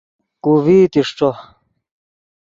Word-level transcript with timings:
کو 0.43 0.51
ڤئیت 0.63 0.93
اݰٹو 0.99 1.29